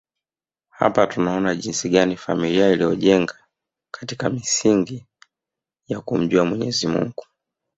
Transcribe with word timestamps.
Hapa 0.69 1.07
tunaona 1.07 1.55
jinsi 1.55 1.89
gani 1.89 2.17
familia 2.17 2.69
iliyojijenga 2.69 3.35
katika 3.93 4.29
misingi 4.29 5.05
ya 5.87 6.01
kumjua 6.01 6.45
Mwenyezi 6.45 6.87
Mungu 6.87 7.25